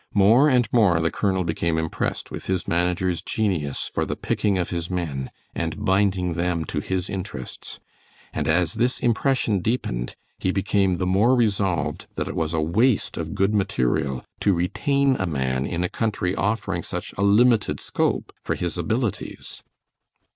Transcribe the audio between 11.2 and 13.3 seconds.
resolved that it was a waste